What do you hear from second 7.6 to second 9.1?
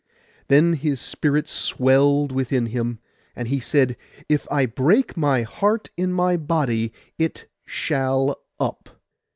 shall up.